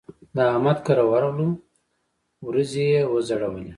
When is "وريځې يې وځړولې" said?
2.45-3.69